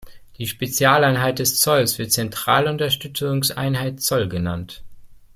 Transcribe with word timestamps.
Die 0.39 0.47
Spezialeinheit 0.47 1.37
des 1.37 1.59
Zolls 1.59 1.99
wird 1.99 2.11
Zentrale 2.11 2.71
Unterstützungseinheit 2.71 4.01
Zoll 4.01 4.27
genannt. 4.27 4.83